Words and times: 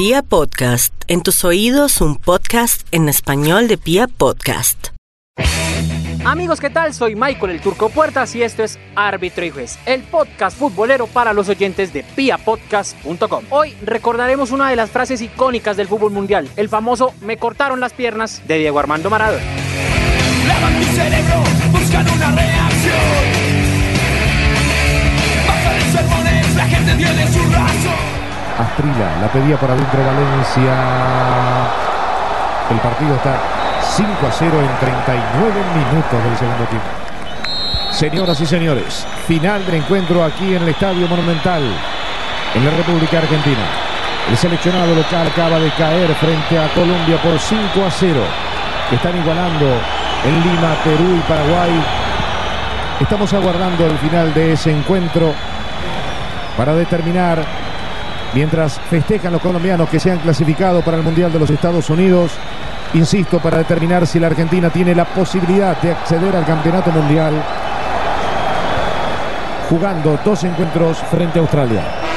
Pia 0.00 0.22
Podcast, 0.22 0.94
en 1.08 1.20
tus 1.20 1.44
oídos 1.44 2.00
un 2.00 2.16
podcast 2.16 2.88
en 2.90 3.10
español 3.10 3.68
de 3.68 3.76
Pia 3.76 4.08
Podcast. 4.08 4.86
Amigos, 6.24 6.58
¿qué 6.58 6.70
tal? 6.70 6.94
Soy 6.94 7.14
Michael 7.14 7.50
el 7.50 7.60
Turco 7.60 7.90
Puertas 7.90 8.34
y 8.34 8.42
esto 8.42 8.62
es 8.62 8.78
Árbitro 8.96 9.44
y 9.44 9.50
Juez, 9.50 9.78
el 9.84 10.00
podcast 10.04 10.56
futbolero 10.56 11.06
para 11.06 11.34
los 11.34 11.50
oyentes 11.50 11.92
de 11.92 12.02
piapodcast.com. 12.02 13.44
Hoy 13.50 13.74
recordaremos 13.82 14.52
una 14.52 14.70
de 14.70 14.76
las 14.76 14.90
frases 14.90 15.20
icónicas 15.20 15.76
del 15.76 15.86
fútbol 15.86 16.12
mundial, 16.12 16.48
el 16.56 16.70
famoso 16.70 17.12
me 17.20 17.36
cortaron 17.36 17.78
las 17.78 17.92
piernas 17.92 18.40
de 18.48 18.56
Diego 18.56 18.78
Armando 18.78 19.10
Maradona. 19.10 19.44
Lavan 20.48 20.80
tu 20.80 20.86
cerebro, 20.94 21.44
buscan 21.72 22.08
una 22.08 22.34
reacción. 22.34 22.94
Bajan 25.46 25.76
en 25.78 25.92
sermones, 25.92 26.56
la 26.56 26.66
gente 26.68 26.94
tiene 26.94 27.32
su 27.34 27.52
razón. 27.52 27.89
Astrila 28.60 29.16
la 29.20 29.28
pedía 29.28 29.56
para 29.56 29.72
adentro 29.72 30.00
Valencia. 30.04 30.74
El 32.70 32.78
partido 32.78 33.14
está 33.14 33.38
5 33.96 34.08
a 34.26 34.32
0 34.32 34.60
en 34.60 34.78
39 34.78 35.52
minutos 35.74 36.24
del 36.24 36.36
segundo 36.38 36.64
tiempo. 36.64 36.88
Señoras 37.90 38.40
y 38.40 38.46
señores, 38.46 39.06
final 39.26 39.64
del 39.66 39.76
encuentro 39.76 40.24
aquí 40.24 40.54
en 40.54 40.62
el 40.62 40.68
Estadio 40.68 41.08
Monumental, 41.08 41.62
en 42.54 42.64
la 42.64 42.70
República 42.70 43.18
Argentina. 43.18 43.64
El 44.28 44.36
seleccionado 44.36 44.94
local 44.94 45.26
acaba 45.26 45.58
de 45.58 45.70
caer 45.72 46.14
frente 46.14 46.58
a 46.58 46.68
Colombia 46.74 47.20
por 47.22 47.38
5 47.38 47.62
a 47.84 47.90
0. 47.90 48.20
Están 48.92 49.16
igualando 49.16 49.66
en 50.24 50.40
Lima, 50.42 50.74
Perú 50.84 51.16
y 51.16 51.20
Paraguay. 51.28 51.82
Estamos 53.00 53.32
aguardando 53.32 53.86
el 53.86 53.98
final 53.98 54.32
de 54.34 54.52
ese 54.52 54.70
encuentro 54.70 55.34
para 56.56 56.74
determinar, 56.74 57.42
mientras 58.34 58.78
festejan 58.78 59.32
los 59.32 59.42
colombianos 59.42 59.88
que 59.88 60.00
se 60.00 60.10
han 60.10 60.18
clasificado 60.18 60.82
para 60.82 60.96
el 60.96 61.02
Mundial 61.02 61.32
de 61.32 61.38
los 61.38 61.50
Estados 61.50 61.90
Unidos, 61.90 62.32
insisto, 62.94 63.38
para 63.38 63.58
determinar 63.58 64.06
si 64.06 64.18
la 64.20 64.28
Argentina 64.28 64.70
tiene 64.70 64.94
la 64.94 65.04
posibilidad 65.04 65.80
de 65.80 65.92
acceder 65.92 66.34
al 66.36 66.44
Campeonato 66.44 66.90
Mundial 66.90 67.34
jugando 69.68 70.18
dos 70.24 70.42
encuentros 70.42 70.98
frente 71.10 71.38
a 71.38 71.42
Australia. 71.42 72.09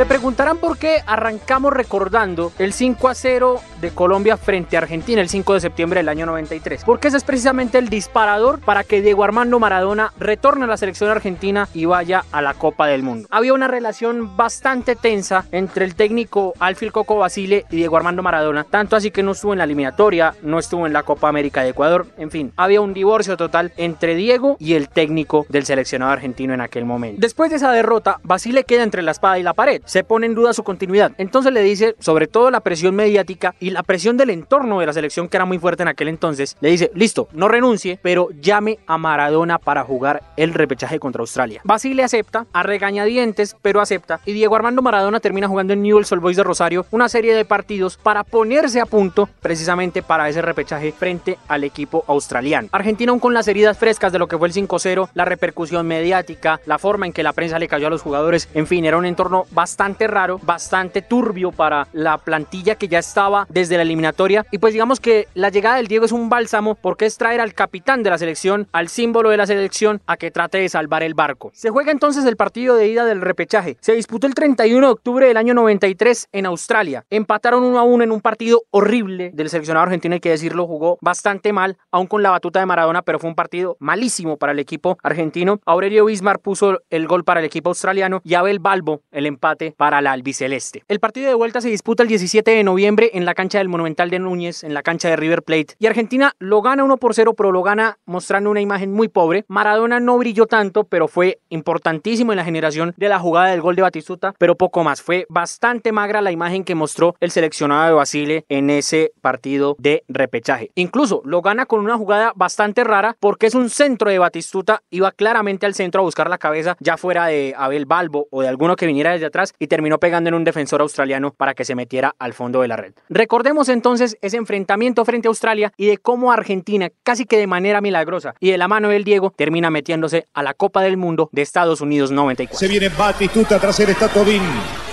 Se 0.00 0.06
preguntarán 0.06 0.56
por 0.56 0.78
qué 0.78 1.02
arrancamos 1.04 1.74
recordando 1.74 2.52
el 2.58 2.72
5 2.72 3.06
a 3.08 3.14
0 3.14 3.60
de 3.82 3.90
Colombia 3.90 4.38
frente 4.38 4.78
a 4.78 4.80
Argentina 4.80 5.20
el 5.20 5.28
5 5.28 5.52
de 5.52 5.60
septiembre 5.60 6.00
del 6.00 6.08
año 6.08 6.24
93. 6.24 6.84
Porque 6.86 7.08
ese 7.08 7.18
es 7.18 7.24
precisamente 7.24 7.76
el 7.76 7.90
disparador 7.90 8.60
para 8.60 8.82
que 8.82 9.02
Diego 9.02 9.24
Armando 9.24 9.60
Maradona 9.60 10.14
retorne 10.18 10.64
a 10.64 10.68
la 10.68 10.78
selección 10.78 11.10
argentina 11.10 11.68
y 11.74 11.84
vaya 11.84 12.24
a 12.32 12.40
la 12.40 12.54
Copa 12.54 12.86
del 12.86 13.02
Mundo. 13.02 13.28
Había 13.30 13.52
una 13.52 13.68
relación 13.68 14.38
bastante 14.38 14.96
tensa 14.96 15.44
entre 15.52 15.84
el 15.84 15.94
técnico 15.94 16.54
Alfil 16.60 16.92
Coco 16.92 17.16
Basile 17.18 17.66
y 17.70 17.76
Diego 17.76 17.98
Armando 17.98 18.22
Maradona, 18.22 18.64
tanto 18.64 18.96
así 18.96 19.10
que 19.10 19.22
no 19.22 19.32
estuvo 19.32 19.52
en 19.52 19.58
la 19.58 19.64
eliminatoria, 19.64 20.34
no 20.40 20.58
estuvo 20.58 20.86
en 20.86 20.94
la 20.94 21.02
Copa 21.02 21.28
América 21.28 21.62
de 21.62 21.68
Ecuador, 21.68 22.06
en 22.16 22.30
fin, 22.30 22.54
había 22.56 22.80
un 22.80 22.94
divorcio 22.94 23.36
total 23.36 23.74
entre 23.76 24.14
Diego 24.14 24.56
y 24.58 24.72
el 24.72 24.88
técnico 24.88 25.44
del 25.50 25.66
seleccionado 25.66 26.12
argentino 26.12 26.54
en 26.54 26.62
aquel 26.62 26.86
momento. 26.86 27.20
Después 27.20 27.50
de 27.50 27.56
esa 27.56 27.70
derrota, 27.70 28.18
Basile 28.22 28.64
queda 28.64 28.82
entre 28.82 29.02
la 29.02 29.10
espada 29.10 29.38
y 29.38 29.42
la 29.42 29.52
pared 29.52 29.82
se 29.90 30.04
pone 30.04 30.26
en 30.26 30.36
duda 30.36 30.52
su 30.52 30.62
continuidad. 30.62 31.10
Entonces 31.18 31.52
le 31.52 31.64
dice, 31.64 31.96
sobre 31.98 32.28
todo 32.28 32.52
la 32.52 32.60
presión 32.60 32.94
mediática 32.94 33.56
y 33.58 33.70
la 33.70 33.82
presión 33.82 34.16
del 34.16 34.30
entorno 34.30 34.78
de 34.78 34.86
la 34.86 34.92
selección 34.92 35.28
que 35.28 35.36
era 35.36 35.44
muy 35.46 35.58
fuerte 35.58 35.82
en 35.82 35.88
aquel 35.88 36.06
entonces, 36.06 36.56
le 36.60 36.70
dice, 36.70 36.92
listo, 36.94 37.26
no 37.32 37.48
renuncie, 37.48 37.98
pero 38.00 38.28
llame 38.40 38.78
a 38.86 38.98
Maradona 38.98 39.58
para 39.58 39.82
jugar 39.82 40.22
el 40.36 40.54
repechaje 40.54 41.00
contra 41.00 41.22
Australia. 41.22 41.60
Basile 41.64 42.04
acepta, 42.04 42.46
a 42.52 42.62
regañadientes, 42.62 43.56
pero 43.62 43.80
acepta, 43.80 44.20
y 44.24 44.32
Diego 44.32 44.54
Armando 44.54 44.80
Maradona 44.80 45.18
termina 45.18 45.48
jugando 45.48 45.72
en 45.72 45.82
Newell's 45.82 46.12
Old 46.12 46.22
Boys 46.22 46.36
de 46.36 46.44
Rosario 46.44 46.86
una 46.92 47.08
serie 47.08 47.34
de 47.34 47.44
partidos 47.44 47.96
para 47.96 48.22
ponerse 48.22 48.80
a 48.80 48.86
punto 48.86 49.28
precisamente 49.42 50.04
para 50.04 50.28
ese 50.28 50.40
repechaje 50.40 50.92
frente 50.92 51.36
al 51.48 51.64
equipo 51.64 52.04
australiano. 52.06 52.68
Argentina 52.70 53.10
aún 53.10 53.18
con 53.18 53.34
las 53.34 53.48
heridas 53.48 53.76
frescas 53.76 54.12
de 54.12 54.20
lo 54.20 54.28
que 54.28 54.38
fue 54.38 54.46
el 54.46 54.54
5-0, 54.54 55.08
la 55.14 55.24
repercusión 55.24 55.84
mediática, 55.88 56.60
la 56.64 56.78
forma 56.78 57.06
en 57.06 57.12
que 57.12 57.24
la 57.24 57.32
prensa 57.32 57.58
le 57.58 57.66
cayó 57.66 57.88
a 57.88 57.90
los 57.90 58.02
jugadores, 58.02 58.48
en 58.54 58.68
fin, 58.68 58.84
era 58.84 58.96
un 58.96 59.04
entorno 59.04 59.46
bastante 59.50 59.69
bastante 59.70 60.08
raro, 60.08 60.40
bastante 60.42 61.00
turbio 61.00 61.52
para 61.52 61.86
la 61.92 62.18
plantilla 62.18 62.74
que 62.74 62.88
ya 62.88 62.98
estaba 62.98 63.46
desde 63.48 63.76
la 63.76 63.82
eliminatoria. 63.82 64.44
Y 64.50 64.58
pues 64.58 64.72
digamos 64.72 64.98
que 64.98 65.28
la 65.34 65.50
llegada 65.50 65.76
del 65.76 65.86
Diego 65.86 66.04
es 66.04 66.10
un 66.10 66.28
bálsamo 66.28 66.74
porque 66.74 67.06
es 67.06 67.16
traer 67.16 67.40
al 67.40 67.54
capitán 67.54 68.02
de 68.02 68.10
la 68.10 68.18
selección, 68.18 68.66
al 68.72 68.88
símbolo 68.88 69.30
de 69.30 69.36
la 69.36 69.46
selección, 69.46 70.02
a 70.08 70.16
que 70.16 70.32
trate 70.32 70.58
de 70.58 70.68
salvar 70.68 71.04
el 71.04 71.14
barco. 71.14 71.52
Se 71.54 71.70
juega 71.70 71.92
entonces 71.92 72.24
el 72.24 72.36
partido 72.36 72.74
de 72.74 72.88
ida 72.88 73.04
del 73.04 73.20
repechaje. 73.20 73.76
Se 73.80 73.92
disputó 73.92 74.26
el 74.26 74.34
31 74.34 74.88
de 74.88 74.92
octubre 74.92 75.28
del 75.28 75.36
año 75.36 75.54
93 75.54 76.30
en 76.32 76.46
Australia. 76.46 77.04
Empataron 77.08 77.62
1 77.62 77.78
a 77.78 77.84
1 77.84 78.02
en 78.02 78.10
un 78.10 78.20
partido 78.20 78.64
horrible 78.70 79.30
del 79.32 79.50
seleccionado 79.50 79.84
argentino, 79.84 80.14
hay 80.14 80.20
que 80.20 80.30
decirlo, 80.30 80.66
jugó 80.66 80.98
bastante 81.00 81.52
mal, 81.52 81.78
aún 81.92 82.08
con 82.08 82.24
la 82.24 82.30
batuta 82.30 82.58
de 82.58 82.66
Maradona, 82.66 83.02
pero 83.02 83.20
fue 83.20 83.30
un 83.30 83.36
partido 83.36 83.76
malísimo 83.78 84.36
para 84.36 84.50
el 84.50 84.58
equipo 84.58 84.98
argentino. 85.04 85.60
Aurelio 85.64 86.06
Bismar 86.06 86.40
puso 86.40 86.80
el 86.90 87.06
gol 87.06 87.22
para 87.22 87.38
el 87.38 87.46
equipo 87.46 87.70
australiano 87.70 88.20
y 88.24 88.34
Abel 88.34 88.58
Balbo 88.58 89.02
el 89.12 89.26
empate 89.26 89.59
para 89.76 90.00
la 90.00 90.12
albiceleste. 90.12 90.82
El 90.88 91.00
partido 91.00 91.28
de 91.28 91.34
vuelta 91.34 91.60
se 91.60 91.68
disputa 91.68 92.02
el 92.02 92.08
17 92.08 92.50
de 92.50 92.64
noviembre 92.64 93.10
en 93.14 93.24
la 93.24 93.34
cancha 93.34 93.58
del 93.58 93.68
Monumental 93.68 94.10
de 94.10 94.18
Núñez, 94.18 94.64
en 94.64 94.74
la 94.74 94.82
cancha 94.82 95.08
de 95.08 95.16
River 95.16 95.42
Plate, 95.42 95.74
y 95.78 95.86
Argentina 95.86 96.34
lo 96.38 96.62
gana 96.62 96.84
1 96.84 96.96
por 96.96 97.14
0, 97.14 97.34
pero 97.34 97.52
lo 97.52 97.62
gana 97.62 97.98
mostrando 98.06 98.50
una 98.50 98.60
imagen 98.60 98.92
muy 98.92 99.08
pobre. 99.08 99.44
Maradona 99.48 100.00
no 100.00 100.18
brilló 100.18 100.46
tanto, 100.46 100.84
pero 100.84 101.08
fue 101.08 101.38
importantísimo 101.48 102.32
en 102.32 102.36
la 102.36 102.44
generación 102.44 102.94
de 102.96 103.08
la 103.08 103.18
jugada 103.18 103.48
del 103.48 103.60
gol 103.60 103.76
de 103.76 103.82
Batistuta, 103.82 104.34
pero 104.38 104.56
poco 104.56 104.84
más. 104.84 105.02
Fue 105.02 105.26
bastante 105.28 105.92
magra 105.92 106.20
la 106.20 106.32
imagen 106.32 106.64
que 106.64 106.74
mostró 106.74 107.14
el 107.20 107.30
seleccionado 107.30 107.86
de 107.86 107.92
Basile 107.92 108.44
en 108.48 108.70
ese 108.70 109.12
partido 109.20 109.76
de 109.78 110.04
repechaje. 110.08 110.70
Incluso 110.74 111.22
lo 111.24 111.42
gana 111.42 111.66
con 111.66 111.80
una 111.80 111.96
jugada 111.96 112.32
bastante 112.34 112.84
rara 112.84 113.16
porque 113.20 113.46
es 113.46 113.54
un 113.54 113.70
centro 113.70 114.10
de 114.10 114.18
Batistuta, 114.18 114.82
iba 114.90 115.12
claramente 115.12 115.66
al 115.66 115.74
centro 115.74 116.00
a 116.00 116.04
buscar 116.04 116.28
la 116.28 116.38
cabeza, 116.38 116.76
ya 116.80 116.96
fuera 116.96 117.26
de 117.26 117.54
Abel 117.56 117.86
Balbo 117.86 118.28
o 118.30 118.42
de 118.42 118.48
alguno 118.48 118.76
que 118.76 118.86
viniera 118.86 119.12
desde 119.12 119.26
atrás, 119.26 119.49
y 119.58 119.66
terminó 119.66 119.98
pegando 119.98 120.28
en 120.28 120.34
un 120.34 120.44
defensor 120.44 120.80
australiano 120.80 121.32
para 121.32 121.54
que 121.54 121.64
se 121.64 121.74
metiera 121.74 122.14
al 122.18 122.34
fondo 122.34 122.60
de 122.62 122.68
la 122.68 122.76
red. 122.76 122.92
Recordemos 123.08 123.68
entonces 123.68 124.16
ese 124.22 124.36
enfrentamiento 124.36 125.04
frente 125.04 125.28
a 125.28 125.30
Australia 125.30 125.72
y 125.76 125.86
de 125.86 125.98
cómo 125.98 126.32
Argentina, 126.32 126.90
casi 127.02 127.24
que 127.24 127.38
de 127.38 127.46
manera 127.46 127.80
milagrosa 127.80 128.34
y 128.38 128.50
de 128.50 128.58
la 128.58 128.68
mano 128.68 128.88
del 128.88 129.04
Diego, 129.04 129.32
termina 129.36 129.70
metiéndose 129.70 130.26
a 130.34 130.42
la 130.42 130.54
Copa 130.54 130.82
del 130.82 130.96
Mundo 130.96 131.28
de 131.32 131.42
Estados 131.42 131.80
Unidos 131.80 132.10
94. 132.12 132.58
Se 132.58 132.68
viene 132.68 132.88
Batistuta, 132.88 133.58
tras 133.58 133.80
él 133.80 133.90
está. 133.90 134.08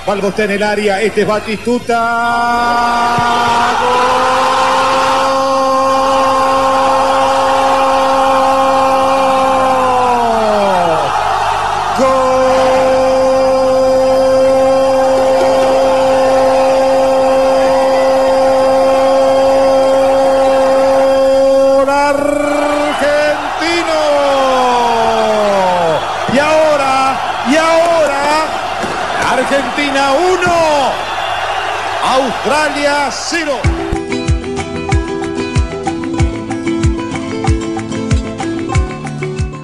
Balbo 0.06 0.30
está 0.30 0.46
en 0.46 0.52
el 0.52 0.64
área, 0.64 1.02
este 1.02 1.22
es 1.22 1.28
Batistuta. 1.28 1.88
Gol 21.78 21.90
argentino. 21.90 22.38
Y 26.34 26.40
ahora, 26.40 27.20
y 27.50 27.56
ahora, 27.58 28.48
Argentina 29.88 30.12
1, 30.12 30.44
Australia 32.04 33.10
0. 33.10 33.77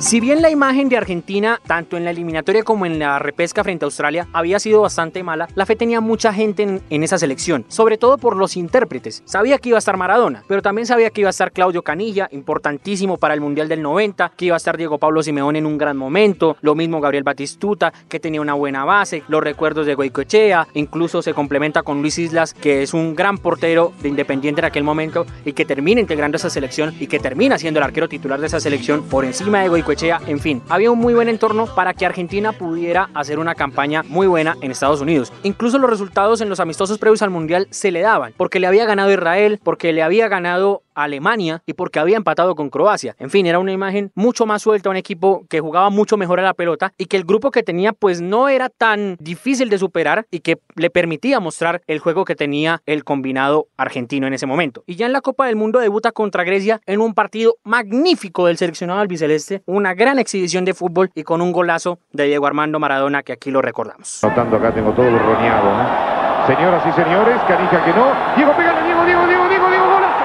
Si 0.03 0.19
bien 0.19 0.41
la 0.41 0.49
imagen 0.49 0.89
de 0.89 0.97
Argentina, 0.97 1.61
tanto 1.65 1.95
en 1.95 2.03
la 2.03 2.11
eliminatoria 2.11 2.63
como 2.63 2.85
en 2.85 2.99
la 2.99 3.19
repesca 3.19 3.63
frente 3.63 3.85
a 3.85 3.87
Australia, 3.87 4.27
había 4.33 4.59
sido 4.59 4.81
bastante 4.81 5.23
mala, 5.23 5.47
la 5.55 5.65
fe 5.65 5.77
tenía 5.77 6.01
mucha 6.01 6.33
gente 6.33 6.81
en, 6.89 7.03
esa 7.03 7.17
selección, 7.17 7.63
sobre 7.69 7.97
todo 7.97 8.17
por 8.17 8.35
los 8.35 8.57
intérpretes. 8.57 9.23
Sabía 9.23 9.59
que 9.59 9.69
iba 9.69 9.77
a 9.77 9.79
estar 9.79 9.95
Maradona, 9.95 10.43
pero 10.45 10.61
también 10.61 10.87
sabía 10.87 11.09
que 11.09 11.21
iba 11.21 11.29
a 11.29 11.31
estar 11.31 11.53
Claudio 11.53 11.83
Canilla, 11.83 12.27
importantísimo 12.33 13.15
para 13.15 13.33
el 13.33 13.39
Mundial 13.39 13.69
del 13.69 13.81
90, 13.81 14.33
que 14.35 14.47
iba 14.47 14.55
a 14.55 14.57
estar 14.57 14.75
Diego 14.75 14.97
Pablo 14.97 15.23
Simeón 15.23 15.55
en 15.55 15.65
un 15.65 15.77
gran 15.77 15.95
momento, 15.95 16.57
lo 16.59 16.75
mismo 16.75 16.99
Gabriel 16.99 17.23
Batistuta, 17.23 17.93
que 18.09 18.19
tenía 18.19 18.41
una 18.41 18.55
buena 18.55 18.83
base, 18.83 19.23
los 19.29 19.41
recuerdos 19.41 19.85
de 19.85 19.95
Goicoechea, 19.95 20.67
incluso 20.73 21.21
se 21.21 21.33
complementa 21.33 21.81
con 21.81 22.01
Luis 22.01 22.19
Islas, 22.19 22.53
que 22.53 22.83
es 22.83 22.93
un 22.93 23.15
gran 23.15 23.37
portero 23.37 23.93
de 24.01 24.09
Independiente 24.09 24.59
en 24.59 24.65
aquel 24.65 24.83
momento 24.83 25.25
y 25.45 25.53
que 25.53 25.63
termina 25.63 26.01
integrando 26.01 26.35
esa 26.35 26.49
selección 26.49 26.93
y 26.99 27.07
que 27.07 27.19
termina 27.19 27.57
siendo 27.57 27.79
el 27.79 27.85
arquero 27.85 28.09
titular 28.09 28.41
de 28.41 28.47
esa 28.47 28.59
selección 28.59 29.03
por 29.03 29.23
encima 29.23 29.61
de 29.61 29.69
Goicoechea 29.69 29.92
en 30.01 30.39
fin, 30.39 30.61
había 30.69 30.91
un 30.91 30.99
muy 30.99 31.13
buen 31.13 31.29
entorno 31.29 31.67
para 31.67 31.93
que 31.93 32.05
Argentina 32.05 32.51
pudiera 32.51 33.09
hacer 33.13 33.39
una 33.39 33.55
campaña 33.55 34.03
muy 34.03 34.27
buena 34.27 34.55
en 34.61 34.71
Estados 34.71 35.01
Unidos. 35.01 35.31
Incluso 35.43 35.77
los 35.77 35.89
resultados 35.89 36.41
en 36.41 36.49
los 36.49 36.59
amistosos 36.59 36.97
previos 36.97 37.21
al 37.21 37.29
Mundial 37.29 37.67
se 37.69 37.91
le 37.91 38.01
daban, 38.01 38.33
porque 38.37 38.59
le 38.59 38.67
había 38.67 38.85
ganado 38.85 39.11
Israel, 39.11 39.59
porque 39.63 39.93
le 39.93 40.01
había 40.01 40.27
ganado 40.27 40.82
Alemania 40.95 41.61
y 41.65 41.73
porque 41.73 41.99
había 41.99 42.17
empatado 42.17 42.55
con 42.55 42.69
Croacia. 42.69 43.15
En 43.19 43.29
fin, 43.29 43.45
era 43.45 43.59
una 43.59 43.71
imagen 43.71 44.11
mucho 44.15 44.45
más 44.45 44.61
suelta, 44.61 44.89
un 44.89 44.95
equipo 44.95 45.45
que 45.49 45.59
jugaba 45.59 45.89
mucho 45.89 46.17
mejor 46.17 46.39
a 46.39 46.43
la 46.43 46.53
pelota 46.53 46.93
y 46.97 47.05
que 47.05 47.17
el 47.17 47.23
grupo 47.23 47.51
que 47.51 47.63
tenía 47.63 47.93
pues 47.93 48.21
no 48.21 48.49
era 48.49 48.69
tan 48.69 49.17
difícil 49.19 49.69
de 49.69 49.77
superar 49.77 50.25
y 50.31 50.39
que 50.39 50.57
le 50.75 50.89
permitía 50.89 51.39
mostrar 51.39 51.81
el 51.87 51.99
juego 51.99 52.25
que 52.25 52.35
tenía 52.35 52.81
el 52.85 53.03
combinado 53.03 53.67
argentino 53.77 54.27
en 54.27 54.33
ese 54.33 54.45
momento. 54.45 54.83
Y 54.87 54.95
ya 54.95 55.05
en 55.05 55.13
la 55.13 55.21
Copa 55.21 55.47
del 55.47 55.55
Mundo 55.55 55.79
debuta 55.79 56.11
contra 56.11 56.43
Grecia 56.43 56.81
en 56.85 57.01
un 57.01 57.13
partido 57.13 57.55
magnífico 57.63 58.47
del 58.47 58.57
seleccionado 58.57 58.99
albiceleste, 58.99 59.61
una 59.65 59.93
gran 59.93 60.19
exhibición 60.19 60.65
de 60.65 60.73
fútbol 60.73 61.09
y 61.15 61.23
con 61.23 61.41
un 61.41 61.51
golazo 61.51 61.99
de 62.11 62.25
Diego 62.25 62.47
Armando 62.47 62.79
Maradona 62.79 63.23
que 63.23 63.33
aquí 63.33 63.51
lo 63.51 63.61
recordamos. 63.61 64.19
Notando 64.23 64.57
acá 64.57 64.73
tengo 64.73 64.91
todo 64.91 65.05
roneado, 65.17 65.65
¿no? 65.65 66.13
Señoras 66.47 66.83
y 66.85 66.91
señores, 66.91 67.37
Canija 67.47 67.85
que 67.85 67.93
no. 67.93 68.05
Diego, 68.35 68.51
pégale, 68.53 68.83
Diego, 68.83 69.05
Diego, 69.05 69.25
Diego, 69.27 69.43
golazo. 69.85 70.23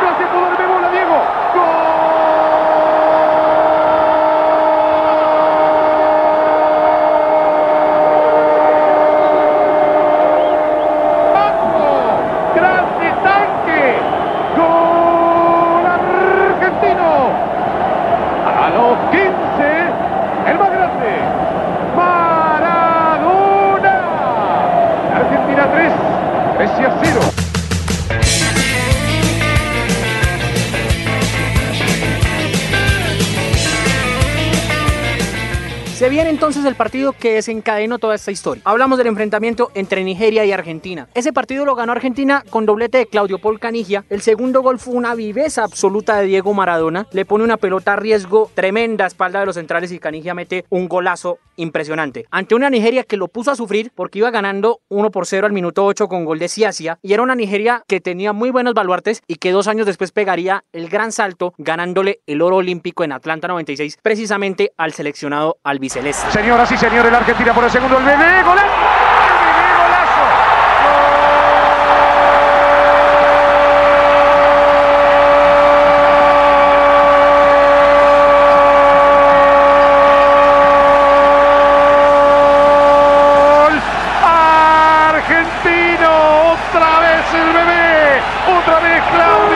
Gracias 0.00 0.28
por 0.30 0.42
darme 0.42 0.66
bola, 0.72 0.90
Diego. 0.92 1.16
¡Gol! 1.54 1.66
¡Grande 12.54 13.10
tanque! 13.24 13.96
¡Gol 14.56 15.86
argentino! 15.86 17.30
A 18.46 18.70
los 18.70 18.98
15, 19.10 19.30
el 20.50 20.58
más 20.58 20.70
grande, 20.70 21.12
Maradona. 21.96 23.96
Argentina 25.16 25.64
3, 25.72 25.92
Grecia 26.80 26.98
0. 27.02 27.39
Viene 36.10 36.28
entonces 36.30 36.64
el 36.64 36.74
partido 36.74 37.12
que 37.12 37.34
desencadenó 37.34 38.00
toda 38.00 38.16
esta 38.16 38.32
historia. 38.32 38.62
Hablamos 38.66 38.98
del 38.98 39.06
enfrentamiento 39.06 39.70
entre 39.74 40.02
Nigeria 40.02 40.44
y 40.44 40.50
Argentina. 40.50 41.08
Ese 41.14 41.32
partido 41.32 41.64
lo 41.64 41.76
ganó 41.76 41.92
Argentina 41.92 42.42
con 42.50 42.66
doblete 42.66 42.98
de 42.98 43.06
Claudio 43.06 43.38
Paul 43.38 43.60
Canigia. 43.60 44.04
El 44.10 44.20
segundo 44.20 44.60
gol 44.60 44.80
fue 44.80 44.94
una 44.94 45.14
viveza 45.14 45.62
absoluta 45.62 46.16
de 46.16 46.26
Diego 46.26 46.52
Maradona. 46.52 47.06
Le 47.12 47.24
pone 47.24 47.44
una 47.44 47.58
pelota 47.58 47.92
a 47.92 47.96
riesgo 47.96 48.50
tremenda 48.54 49.06
espalda 49.06 49.38
de 49.38 49.46
los 49.46 49.54
centrales 49.54 49.92
y 49.92 50.00
Canigia 50.00 50.34
mete 50.34 50.64
un 50.68 50.88
golazo 50.88 51.38
impresionante. 51.54 52.26
Ante 52.32 52.56
una 52.56 52.70
Nigeria 52.70 53.04
que 53.04 53.16
lo 53.16 53.28
puso 53.28 53.52
a 53.52 53.56
sufrir 53.56 53.92
porque 53.94 54.18
iba 54.18 54.32
ganando 54.32 54.80
1 54.88 55.12
por 55.12 55.26
0 55.26 55.46
al 55.46 55.52
minuto 55.52 55.84
8 55.84 56.08
con 56.08 56.24
gol 56.24 56.40
de 56.40 56.48
Ciacia. 56.48 56.98
Y 57.02 57.12
era 57.12 57.22
una 57.22 57.36
Nigeria 57.36 57.84
que 57.86 58.00
tenía 58.00 58.32
muy 58.32 58.50
buenos 58.50 58.74
baluartes 58.74 59.22
y 59.28 59.36
que 59.36 59.52
dos 59.52 59.68
años 59.68 59.86
después 59.86 60.10
pegaría 60.10 60.64
el 60.72 60.88
gran 60.88 61.12
salto 61.12 61.54
ganándole 61.56 62.20
el 62.26 62.42
oro 62.42 62.56
olímpico 62.56 63.04
en 63.04 63.12
Atlanta 63.12 63.46
96 63.46 63.98
precisamente 64.02 64.72
al 64.76 64.92
seleccionado 64.92 65.58
albiceleste. 65.62 65.99
Señoras 66.02 66.72
y 66.72 66.78
señores, 66.78 67.12
la 67.12 67.18
Argentina 67.18 67.52
por 67.52 67.64
el 67.64 67.70
segundo, 67.70 67.98
el 67.98 68.04
bebé, 68.04 68.42
golazo. 68.42 68.64
Otra 86.72 87.00
vez 87.00 87.34
el 87.34 87.52
bebé, 87.52 88.20
otra 88.58 88.80
vez 88.80 89.02
Claudio 89.12 89.49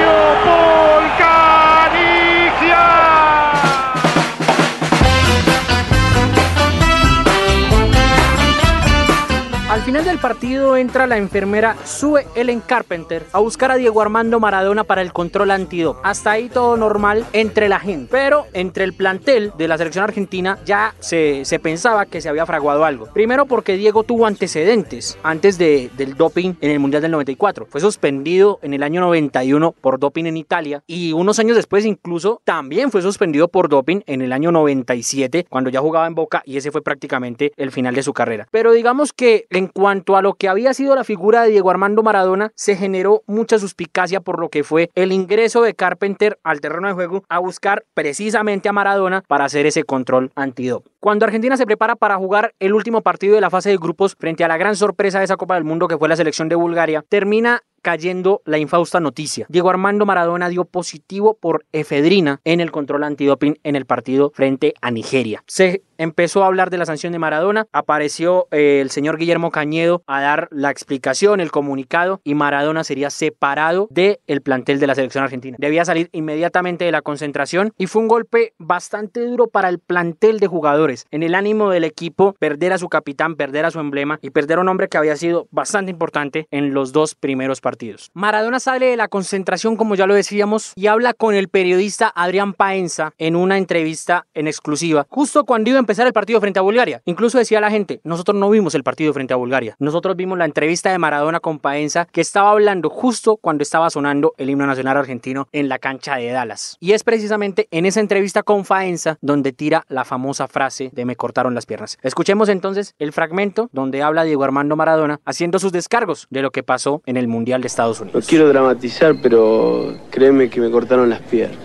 final 9.95 10.07
del 10.07 10.19
partido 10.19 10.77
entra 10.77 11.07
la 11.07 11.19
enfermera 11.19 11.77
Sue 11.85 12.27
Ellen 12.35 12.59
Carpenter 12.59 13.23
a 13.31 13.39
buscar 13.39 13.71
a 13.71 13.77
Diego 13.77 14.03
Armando 14.03 14.41
Maradona 14.41 14.83
para 14.83 15.03
el 15.03 15.13
control 15.13 15.53
antidop. 15.53 15.99
Hasta 16.03 16.33
ahí 16.33 16.49
todo 16.49 16.77
normal 16.77 17.25
entre 17.33 17.69
la 17.69 17.79
gente. 17.79 18.09
Pero 18.11 18.47
entre 18.55 18.83
el 18.83 18.93
plantel 18.93 19.53
de 19.57 19.69
la 19.69 19.79
selección 19.79 20.03
argentina 20.03 20.59
ya 20.67 20.97
se, 20.99 21.45
se 21.45 21.61
pensaba 21.61 22.07
que 22.07 22.21
se 22.21 22.29
había 22.29 22.45
fraguado 22.45 22.85
algo. 22.85 23.07
Primero 23.15 23.47
porque 23.47 23.77
Diego 23.77 24.03
tuvo 24.03 24.27
antecedentes 24.27 25.17
antes 25.23 25.59
de, 25.59 25.89
del 25.97 26.17
doping 26.17 26.55
en 26.61 26.73
el 26.73 26.81
Mundial 26.81 27.01
del 27.01 27.13
94. 27.13 27.69
Fue 27.71 27.81
suspendido 27.81 28.59
en 28.63 28.75
el 28.75 28.83
año 28.83 29.01
91 29.01 29.77
por 29.81 30.01
doping 30.01 30.25
en 30.25 30.37
Italia 30.37 30.83
y 30.89 31.13
unos 31.13 31.39
años 31.39 31.55
después 31.55 31.87
incluso 31.87 32.41
también 32.43 32.91
fue 32.91 33.01
suspendido 33.01 33.47
por 33.47 33.69
doping 33.69 34.01
en 34.07 34.23
el 34.23 34.33
año 34.33 34.51
97 34.51 35.47
cuando 35.49 35.71
ya 35.71 35.79
jugaba 35.79 36.09
en 36.09 36.17
Boca 36.17 36.43
y 36.45 36.57
ese 36.57 36.73
fue 36.73 36.83
prácticamente 36.83 37.53
el 37.57 37.71
final 37.71 37.95
de 37.95 38.03
su 38.03 38.13
carrera. 38.13 38.49
Pero 38.51 38.73
digamos 38.73 39.13
que 39.13 39.47
en 39.51 39.69
cuanto 39.69 39.84
a 39.89 40.23
lo 40.23 40.35
que 40.35 40.49
había 40.49 40.73
sido 40.73 40.95
la 40.95 41.05
figura 41.05 41.43
de 41.43 41.51
Diego 41.51 41.71
Armando 41.71 42.03
Maradona, 42.03 42.53
se 42.55 42.77
generó 42.77 43.23
mucha 43.27 43.59
suspicacia 43.59 44.21
por 44.21 44.39
lo 44.39 44.49
que 44.49 44.65
fue 44.65 44.91
el 44.95 45.13
ingreso 45.13 45.63
de 45.63 45.75
Carpenter 45.75 46.39
al 46.43 46.61
terreno 46.61 46.89
de 46.89 46.95
juego 46.95 47.25
a 47.29 47.39
buscar 47.39 47.85
precisamente 47.93 48.69
a 48.69 48.73
Maradona 48.73 49.23
para 49.27 49.45
hacer 49.45 49.67
ese 49.67 49.85
control 49.85 50.31
antidop. 50.37 50.87
Cuando 51.01 51.27
Argentina 51.27 51.57
se 51.57 51.67
prepara 51.67 51.97
para 51.97 52.17
jugar 52.17 52.55
el 52.61 52.73
último 52.73 53.03
partido 53.03 53.35
de 53.35 53.43
la 53.43 53.51
fase 53.51 53.71
de 53.71 53.77
grupos 53.77 54.17
frente 54.19 54.43
a 54.43 54.49
la 54.49 54.57
gran 54.57 54.75
sorpresa 54.75 55.19
de 55.19 55.27
esa 55.27 55.37
Copa 55.37 55.55
del 55.55 55.65
Mundo 55.65 55.87
que 55.87 55.99
fue 55.99 56.09
la 56.09 56.17
selección 56.17 56.49
de 56.49 56.55
Bulgaria, 56.57 57.05
termina 57.09 57.63
cayendo 57.83 58.41
la 58.47 58.57
infausta 58.57 58.99
noticia. 58.99 59.45
Diego 59.51 59.69
Armando 59.69 60.07
Maradona 60.07 60.49
dio 60.49 60.65
positivo 60.65 61.37
por 61.39 61.67
efedrina 61.73 62.41
en 62.45 62.61
el 62.61 62.73
control 62.73 63.05
antidoping 63.05 63.59
en 63.63 63.77
el 63.77 63.85
partido 63.85 64.33
frente 64.35 64.73
a 64.81 64.91
Nigeria. 64.91 65.45
Se 65.47 65.83
empezó 65.99 66.43
a 66.43 66.47
hablar 66.47 66.71
de 66.71 66.79
la 66.79 66.87
sanción 66.87 67.13
de 67.13 67.19
Maradona, 67.19 67.67
apareció 67.73 68.49
eh, 68.51 68.81
el 68.81 68.91
señor 68.91 69.19
Guillermo 69.19 69.51
Cañedo 69.51 70.03
a 70.07 70.21
dar 70.21 70.49
la 70.51 70.71
explicación, 70.71 71.41
el 71.41 71.51
comunicado 71.51 72.21
y 72.25 72.35
Maradona 72.35 72.85
sería 72.85 73.11
separado 73.11 73.89
del 73.91 74.19
el 74.27 74.43
plantel 74.43 74.81
de 74.81 74.87
la 74.87 74.95
selección 74.95 75.25
argentina. 75.25 75.57
Debía 75.59 75.85
salir 75.85 76.09
inmediatamente 76.13 76.85
de 76.85 76.93
la 76.93 77.03
concentración 77.03 77.73
y 77.79 77.87
fue 77.87 78.03
un 78.03 78.09
golpe 78.09 78.55
bastante 78.59 79.21
duro 79.21 79.49
para 79.49 79.69
el 79.69 79.79
plantel 79.79 80.41
de 80.41 80.47
jugadores. 80.47 81.07
En 81.11 81.23
el 81.23 81.35
ánimo 81.35 81.71
del 81.71 81.85
equipo, 81.85 82.35
perder 82.39 82.73
a 82.73 82.79
su 82.79 82.89
capitán, 82.89 83.37
perder 83.37 83.65
a 83.65 83.71
su 83.71 83.81
emblema 83.81 84.19
y 84.23 84.31
perder 84.31 84.59
a 84.59 84.61
un 84.63 84.69
hombre 84.69 84.89
que 84.89 84.99
había 84.99 85.17
sido 85.17 85.49
bastante 85.51 85.91
importante 85.91 86.47
en 86.51 86.75
los 86.75 86.93
dos 86.93 87.15
primeros 87.15 87.61
partidos. 87.61 88.11
Maradona 88.15 88.61
sale 88.61 88.87
de 88.87 88.97
la 88.97 89.09
concentración, 89.09 89.77
como 89.77 89.95
ya 89.95 90.07
lo 90.07 90.15
decíamos, 90.15 90.73
y 90.77 90.87
habla 90.87 91.15
con 91.15 91.35
el 91.35 91.49
periodista 91.49 92.13
Adrián 92.15 92.55
Paenza 92.55 93.13
en 93.19 93.37
una 93.37 93.59
entrevista 93.59 94.27
en 94.35 94.47
exclusiva, 94.47 95.07
justo 95.09 95.45
cuando 95.45 95.71
iba 95.71 95.79
empezar 95.85 96.07
el 96.07 96.13
partido 96.13 96.41
frente 96.41 96.59
a 96.59 96.63
Bulgaria. 96.63 97.03
Incluso 97.05 97.39
decía 97.39 97.61
la 97.61 97.71
gente, 97.71 98.01
nosotros 98.05 98.37
no 98.37 98.51
vimos 98.51 98.75
el 98.75 98.83
partido 98.83 99.13
frente 99.13 99.35
a 99.35 99.37
Bulgaria, 99.37 99.77
nosotros 99.79 100.17
vimos 100.17 100.39
la 100.39 100.45
entrevista 100.47 100.91
de 100.91 100.99
Maradona 100.99 101.41
con 101.41 101.59
Paenza 101.59 102.07
que 102.11 102.21
estaba 102.21 102.51
hablando 102.51 102.89
justo 102.91 103.37
cuando 103.37 103.63
estaba 103.63 103.91
sonando 103.91 104.35
el 104.39 104.51
himno 104.51 104.67
nacional 104.67 104.97
argentino 104.97 105.47
en 105.53 105.69
la 105.69 105.79
cancha 105.79 106.17
de 106.17 106.31
Dallas. 106.31 106.77
Y 106.81 106.93
es 106.93 107.05
precisamente 107.05 107.69
en 107.71 107.87
esa 107.87 108.01
entrevista 108.01 108.43
con 108.43 108.65
Faenza 108.65 109.19
donde 109.21 109.53
tira 109.53 109.85
la 109.89 110.05
famosa 110.05 110.49
frase 110.49 110.91
de 110.93 111.05
me 111.05 111.17
cortaron 111.17 111.55
las 111.55 111.67
piernas. 111.67 111.99
Escuchemos 112.03 112.49
entonces 112.49 112.95
el 112.99 113.13
fragmento 113.13 113.69
donde 113.73 114.03
habla 114.03 114.25
Diego 114.25 114.45
Armando 114.45 114.77
Maradona 114.77 115.21
haciendo 115.25 115.59
sus 115.59 115.73
descargos 115.73 116.27
de 116.31 116.43
lo 116.43 116.51
que 116.51 116.63
pasó 116.63 117.03
en 117.07 117.17
el 117.17 117.29
Mundial 117.29 117.61
de 117.61 117.67
Estados 117.67 117.99
No 118.01 118.05
Unidos. 118.05 118.27
quiero 118.27 118.49
dramatizar, 118.49 119.17
pero 119.23 119.95
créeme 120.11 120.49
que 120.49 120.61
me 120.61 120.71
cortaron 120.71 121.11
las 121.11 121.21
piernas. 121.21 121.59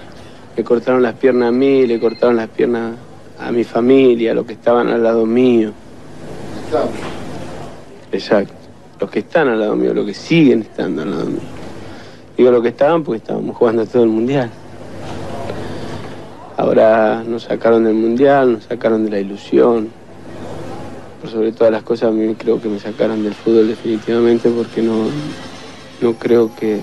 Me 0.58 0.63
cortaron 0.63 1.01
las 1.01 1.15
piernas 1.15 1.50
a 1.50 1.51
mí, 1.53 1.88
le 1.88 2.00
cortaron 2.00 2.36
las 2.36 2.50
piernas 2.50 2.98
a 3.39 3.51
mi 3.51 3.63
familia, 3.63 4.31
a 4.31 4.36
los 4.36 4.46
que 4.46 4.53
estaban 4.53 4.89
al 4.89 5.01
lado 5.01 5.25
mío. 5.25 5.72
Exacto. 8.12 8.53
Los 9.00 9.10
que 9.10 9.19
están 9.19 9.48
al 9.48 9.60
lado 9.60 9.75
mío, 9.75 9.93
los 9.93 10.05
que 10.05 10.13
siguen 10.13 10.62
estando 10.62 11.03
al 11.03 11.12
lado 11.12 11.25
mío. 11.25 11.39
Digo 12.38 12.51
los 12.51 12.62
que 12.62 12.69
estaban 12.69 13.03
porque 13.03 13.17
estábamos 13.17 13.55
jugando 13.55 13.86
todo 13.86 14.03
el 14.03 14.10
mundial. 14.10 14.50
Ahora 16.58 17.24
nos 17.25 17.43
sacaron 17.43 17.86
del 17.86 17.93
mundial, 17.93 18.53
nos 18.53 18.65
sacaron 18.65 19.05
de 19.05 19.12
la 19.12 19.19
ilusión. 19.19 19.89
Por 21.22 21.29
sobre 21.29 21.51
todas 21.51 21.72
las 21.72 21.84
cosas, 21.84 22.10
a 22.10 22.12
mí 22.12 22.36
creo 22.36 22.62
que 22.62 22.67
me 22.67 22.79
sacaron 22.79 23.24
del 23.24 23.34
fútbol 23.34 23.67
definitivamente 23.67 24.50
porque 24.50 24.81
no, 24.81 25.08
no 26.01 26.13
creo 26.13 26.53
que, 26.55 26.81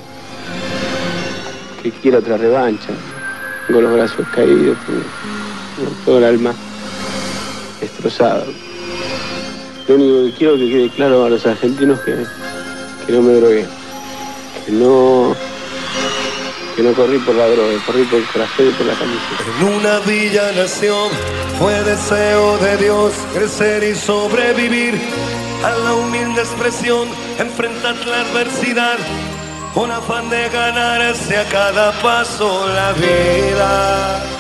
que 1.83 1.91
quiera 1.91 2.19
otra 2.19 2.37
revancha. 2.37 2.93
Tengo 3.67 3.83
los 3.83 3.93
brazos 3.93 4.27
caídos, 4.35 4.77
todo 6.05 6.19
el 6.19 6.25
alma 6.25 6.55
destrozado. 7.81 8.47
Lo 9.89 9.95
único 9.95 10.25
que 10.25 10.33
quiero 10.39 10.57
que 10.57 10.69
quede 10.69 10.91
claro 10.91 11.25
a 11.25 11.31
los 11.31 11.47
argentinos 11.47 12.01
que, 12.01 12.25
que 13.07 13.13
no 13.13 13.23
me 13.23 13.35
drogué, 13.35 13.67
que 14.65 14.73
no, 14.73 15.37
que 16.75 16.83
no 16.83 16.93
corrí 16.95 17.19
por 17.19 17.35
la 17.35 17.47
droga, 17.49 17.73
corrí 17.87 18.05
por 18.05 18.19
el 18.19 18.27
corazón 18.27 18.69
y 18.69 18.73
por 18.73 18.87
la 18.87 18.95
camiseta. 18.95 19.45
En 19.61 19.75
una 19.75 19.99
villa 20.01 20.53
nación 20.53 21.11
fue 21.59 21.85
deseo 21.85 22.59
de 22.59 22.77
Dios 22.79 23.13
crecer 23.33 23.85
y 23.85 23.95
sobrevivir 23.95 24.99
a 25.65 25.71
la 25.71 25.95
humilde 25.95 26.41
expresión, 26.41 27.09
enfrentar 27.39 27.95
la 28.07 28.23
adversidad, 28.23 28.99
un 29.75 29.91
afán 29.91 30.29
de 30.31 30.49
ganarse 30.49 31.37
a 31.37 31.45
cada 31.49 31.93
paso 32.03 32.67
la 32.69 32.93
vida. 32.93 34.36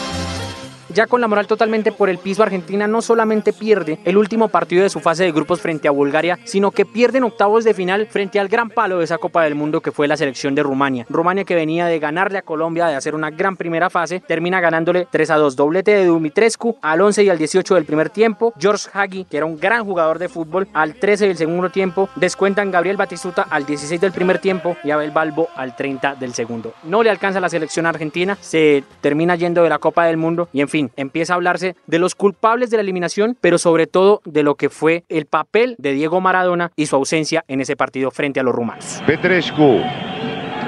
Ya 0.97 1.07
con 1.07 1.21
la 1.21 1.29
moral 1.29 1.47
totalmente 1.47 1.93
por 1.93 2.09
el 2.09 2.17
piso, 2.17 2.43
Argentina 2.43 2.87
no 2.87 3.03
solamente 3.03 3.53
pierde 3.53 3.99
el 4.07 4.17
último 4.17 4.49
partido 4.49 4.83
de 4.83 4.89
su 4.89 5.01
fase 5.01 5.25
de 5.25 5.33
grupos 5.33 5.61
frente 5.61 5.89
a 5.89 5.91
Bulgaria, 5.91 6.39
sino 6.45 6.71
que 6.71 6.87
pierde 6.87 7.19
en 7.19 7.25
octavos 7.25 7.65
de 7.65 7.75
final 7.75 8.07
frente 8.07 8.41
al 8.41 8.49
gran 8.49 8.71
palo 8.71 8.97
de 8.97 9.05
esa 9.05 9.19
Copa 9.19 9.45
del 9.45 9.55
Mundo 9.55 9.83
que 9.83 9.93
fue 9.93 10.09
la 10.09 10.17
selección 10.17 10.55
de 10.55 10.63
Rumania. 10.63 11.05
Rumania 11.11 11.45
que 11.45 11.55
venía 11.55 11.85
de 11.85 11.99
ganarle 11.99 12.39
a 12.39 12.43
Colombia, 12.43 12.87
de 12.87 12.95
hacer 12.95 13.15
una 13.15 13.29
gran 13.31 13.59
primera 13.59 13.91
fase, 13.91 14.21
termina 14.21 14.59
ganándole 14.63 15.07
3 15.11 15.33
a 15.33 15.37
2. 15.37 15.55
Doblete 15.55 15.91
de 15.91 16.07
Dumitrescu 16.07 16.79
al 16.81 17.03
11 17.03 17.25
y 17.25 17.29
al 17.29 17.37
18 17.37 17.75
del 17.75 17.85
primer 17.85 18.09
tiempo. 18.09 18.55
George 18.59 18.89
Hagi, 18.95 19.25
que 19.25 19.37
era 19.37 19.45
un 19.45 19.61
gran 19.61 19.85
jugador 19.85 20.19
de 20.19 20.31
fútbol, 20.31 20.67
al 20.73 20.95
13 20.95 21.27
del 21.27 21.37
segundo 21.37 21.69
tiempo. 21.69 22.09
Descuentan 22.17 22.71
Gabriel 22.71 22.97
Batistuta 22.97 23.43
al 23.51 23.67
16 23.67 24.01
del 24.01 24.13
primer 24.13 24.39
tiempo 24.39 24.79
y 24.83 24.93
Abel 24.93 25.11
Balbo 25.11 25.49
al 25.57 25.77
30 25.77 26.15
del 26.15 26.33
segundo. 26.33 26.73
No 26.85 27.03
le 27.03 27.11
alcanza 27.11 27.39
la 27.39 27.51
selección 27.51 27.85
argentina, 27.85 28.39
se 28.41 28.83
termina 29.03 29.37
yendo 29.37 29.63
de 29.63 29.69
la 29.69 29.79
Copa 29.79 30.07
del 30.07 30.17
Mundo 30.17 30.49
y 30.55 30.63
en 30.63 30.69
fin, 30.71 30.86
empieza 30.97 31.33
a 31.33 31.37
hablarse 31.37 31.77
de 31.87 31.99
los 31.99 32.15
culpables 32.15 32.71
de 32.71 32.77
la 32.77 32.83
eliminación, 32.83 33.37
pero 33.41 33.59
sobre 33.59 33.87
todo 33.87 34.21
de 34.25 34.43
lo 34.43 34.55
que 34.55 34.71
fue 34.71 35.05
el 35.09 35.27
papel 35.27 35.77
de 35.79 35.93
Diego 35.93 36.21
Maradona 36.21 36.73
y 36.77 36.87
su 36.87 36.97
ausencia 36.97 37.45
en 37.49 37.61
ese 37.61 37.77
partido 37.77 38.11
frente 38.11 38.41
a 38.41 38.43
los 38.43 38.55
rumanos. 38.55 39.03
Petrescu. 39.07 39.81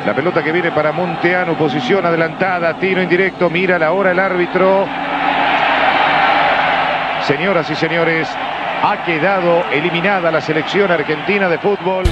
La 0.07 0.15
pelota 0.15 0.43
que 0.43 0.53
viene 0.53 0.71
para 0.71 0.93
Monteano, 0.93 1.59
posición 1.59 2.07
adelantada, 2.07 2.79
tiro 2.79 3.03
indirecto, 3.03 3.51
mira 3.51 3.79
la 3.79 3.93
hora 3.93 4.13
el 4.13 4.19
árbitro. 4.19 4.87
Señoras 7.27 7.69
y 7.69 7.75
señores, 7.75 8.29
ha 8.83 9.05
quedado 9.05 9.65
eliminada 9.71 10.31
la 10.31 10.41
selección 10.41 10.91
argentina 10.91 11.49
de 11.49 11.59
fútbol. 11.59 12.05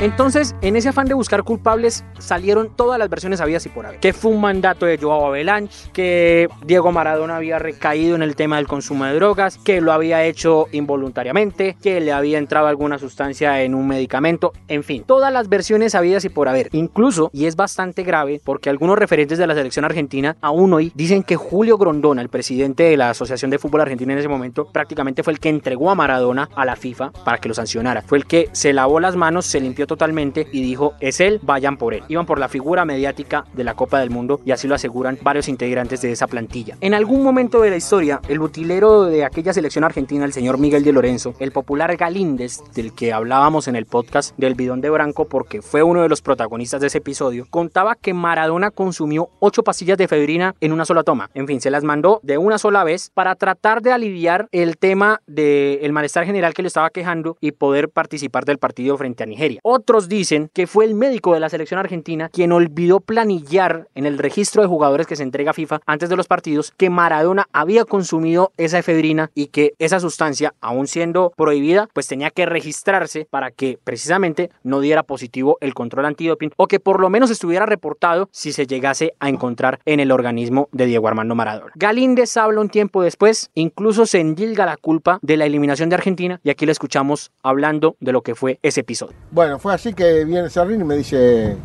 Entonces, 0.00 0.54
en 0.62 0.76
ese 0.76 0.88
afán 0.88 1.08
de 1.08 1.12
buscar 1.12 1.42
culpables, 1.42 2.06
salieron 2.18 2.74
todas 2.74 2.98
las 2.98 3.10
versiones 3.10 3.42
habidas 3.42 3.66
y 3.66 3.68
por 3.68 3.84
haber. 3.84 4.00
Que 4.00 4.14
fue 4.14 4.30
un 4.30 4.40
mandato 4.40 4.86
de 4.86 4.96
Joao 4.96 5.26
Avalanche, 5.26 5.90
que 5.92 6.48
Diego 6.64 6.90
Maradona 6.90 7.36
había 7.36 7.58
recaído 7.58 8.16
en 8.16 8.22
el 8.22 8.34
tema 8.34 8.56
del 8.56 8.66
consumo 8.66 9.04
de 9.04 9.12
drogas, 9.12 9.58
que 9.58 9.82
lo 9.82 9.92
había 9.92 10.24
hecho 10.24 10.68
involuntariamente, 10.72 11.76
que 11.82 12.00
le 12.00 12.12
había 12.12 12.38
entrado 12.38 12.66
alguna 12.66 12.98
sustancia 12.98 13.62
en 13.62 13.74
un 13.74 13.86
medicamento, 13.86 14.54
en 14.68 14.84
fin, 14.84 15.04
todas 15.06 15.30
las 15.34 15.50
versiones 15.50 15.94
habidas 15.94 16.24
y 16.24 16.30
por 16.30 16.48
haber. 16.48 16.70
Incluso, 16.72 17.28
y 17.34 17.44
es 17.44 17.54
bastante 17.54 18.02
grave, 18.02 18.40
porque 18.42 18.70
algunos 18.70 18.98
referentes 18.98 19.36
de 19.36 19.46
la 19.46 19.54
selección 19.54 19.84
argentina 19.84 20.34
aún 20.40 20.72
hoy 20.72 20.92
dicen 20.94 21.22
que 21.22 21.36
Julio 21.36 21.76
Grondona, 21.76 22.22
el 22.22 22.30
presidente 22.30 22.84
de 22.84 22.96
la 22.96 23.10
Asociación 23.10 23.50
de 23.50 23.58
Fútbol 23.58 23.82
Argentina 23.82 24.14
en 24.14 24.20
ese 24.20 24.28
momento, 24.28 24.64
prácticamente 24.64 25.22
fue 25.22 25.34
el 25.34 25.40
que 25.40 25.50
entregó 25.50 25.90
a 25.90 25.94
Maradona 25.94 26.48
a 26.56 26.64
la 26.64 26.76
FIFA 26.76 27.12
para 27.22 27.36
que 27.36 27.48
lo 27.48 27.54
sancionara. 27.54 28.00
Fue 28.00 28.16
el 28.16 28.24
que 28.24 28.48
se 28.52 28.72
lavó 28.72 28.98
las 28.98 29.14
manos, 29.14 29.44
se 29.44 29.60
limpió 29.60 29.86
totalmente 29.90 30.46
y 30.52 30.62
dijo, 30.62 30.94
es 31.00 31.20
él, 31.20 31.40
vayan 31.42 31.76
por 31.76 31.94
él. 31.94 32.04
Iban 32.06 32.26
por 32.26 32.38
la 32.38 32.48
figura 32.48 32.84
mediática 32.84 33.44
de 33.52 33.64
la 33.64 33.74
Copa 33.74 33.98
del 33.98 34.10
Mundo 34.10 34.40
y 34.44 34.52
así 34.52 34.68
lo 34.68 34.76
aseguran 34.76 35.18
varios 35.20 35.48
integrantes 35.48 36.00
de 36.00 36.12
esa 36.12 36.28
plantilla. 36.28 36.76
En 36.80 36.94
algún 36.94 37.24
momento 37.24 37.60
de 37.60 37.70
la 37.70 37.76
historia, 37.76 38.20
el 38.28 38.40
utilero 38.40 39.06
de 39.06 39.24
aquella 39.24 39.52
selección 39.52 39.82
argentina, 39.82 40.24
el 40.24 40.32
señor 40.32 40.58
Miguel 40.58 40.84
de 40.84 40.92
Lorenzo, 40.92 41.34
el 41.40 41.50
popular 41.50 41.96
Galíndez, 41.96 42.60
del 42.72 42.94
que 42.94 43.12
hablábamos 43.12 43.66
en 43.66 43.74
el 43.74 43.86
podcast 43.86 44.36
del 44.38 44.54
bidón 44.54 44.80
de 44.80 44.90
Branco 44.90 45.26
porque 45.26 45.60
fue 45.60 45.82
uno 45.82 46.02
de 46.02 46.08
los 46.08 46.22
protagonistas 46.22 46.80
de 46.80 46.86
ese 46.86 46.98
episodio, 46.98 47.46
contaba 47.50 47.96
que 47.96 48.14
Maradona 48.14 48.70
consumió 48.70 49.28
ocho 49.40 49.64
pastillas 49.64 49.98
de 49.98 50.04
efedrina 50.04 50.54
en 50.60 50.72
una 50.72 50.84
sola 50.84 51.02
toma. 51.02 51.30
En 51.34 51.48
fin, 51.48 51.60
se 51.60 51.70
las 51.70 51.82
mandó 51.82 52.20
de 52.22 52.38
una 52.38 52.58
sola 52.58 52.84
vez 52.84 53.10
para 53.12 53.34
tratar 53.34 53.82
de 53.82 53.90
aliviar 53.90 54.46
el 54.52 54.76
tema 54.76 55.20
del 55.26 55.92
malestar 55.92 56.26
general 56.26 56.54
que 56.54 56.62
le 56.62 56.68
estaba 56.68 56.90
quejando 56.90 57.36
y 57.40 57.52
poder 57.52 57.88
participar 57.88 58.44
del 58.44 58.58
partido 58.58 58.96
frente 58.96 59.24
a 59.24 59.26
Nigeria. 59.26 59.60
Otros 59.80 60.10
dicen 60.10 60.50
que 60.52 60.66
fue 60.66 60.84
el 60.84 60.94
médico 60.94 61.32
de 61.32 61.40
la 61.40 61.48
selección 61.48 61.80
argentina 61.80 62.28
quien 62.28 62.52
olvidó 62.52 63.00
planillar 63.00 63.88
en 63.94 64.04
el 64.04 64.18
registro 64.18 64.60
de 64.60 64.68
jugadores 64.68 65.06
que 65.06 65.16
se 65.16 65.22
entrega 65.22 65.52
a 65.52 65.54
FIFA 65.54 65.80
antes 65.86 66.10
de 66.10 66.16
los 66.16 66.26
partidos 66.26 66.74
que 66.76 66.90
Maradona 66.90 67.48
había 67.54 67.86
consumido 67.86 68.52
esa 68.58 68.78
efedrina 68.78 69.30
y 69.34 69.46
que 69.46 69.72
esa 69.78 69.98
sustancia, 69.98 70.52
aún 70.60 70.86
siendo 70.86 71.32
prohibida, 71.34 71.88
pues 71.94 72.08
tenía 72.08 72.28
que 72.28 72.44
registrarse 72.44 73.26
para 73.30 73.52
que 73.52 73.78
precisamente 73.82 74.50
no 74.64 74.80
diera 74.80 75.02
positivo 75.02 75.56
el 75.62 75.72
control 75.72 76.04
antidoping 76.04 76.52
o 76.58 76.66
que 76.66 76.78
por 76.78 77.00
lo 77.00 77.08
menos 77.08 77.30
estuviera 77.30 77.64
reportado 77.64 78.28
si 78.32 78.52
se 78.52 78.66
llegase 78.66 79.14
a 79.18 79.30
encontrar 79.30 79.80
en 79.86 79.98
el 79.98 80.12
organismo 80.12 80.68
de 80.72 80.84
Diego 80.84 81.08
Armando 81.08 81.34
Maradona. 81.34 81.72
Galíndez 81.74 82.36
habla 82.36 82.60
un 82.60 82.68
tiempo 82.68 83.02
después, 83.02 83.50
incluso 83.54 84.04
se 84.04 84.20
endilga 84.20 84.66
la 84.66 84.76
culpa 84.76 85.18
de 85.22 85.38
la 85.38 85.46
eliminación 85.46 85.88
de 85.88 85.94
Argentina 85.94 86.38
y 86.44 86.50
aquí 86.50 86.66
lo 86.66 86.72
escuchamos 86.72 87.32
hablando 87.42 87.96
de 87.98 88.12
lo 88.12 88.20
que 88.20 88.34
fue 88.34 88.58
ese 88.62 88.80
episodio. 88.80 89.16
Bueno, 89.30 89.58
fue 89.58 89.69
así 89.70 89.92
que 89.94 90.24
viene 90.24 90.48
Sarrini 90.50 90.82
y 90.82 90.86
me 90.86 90.96
dice, 90.96 91.56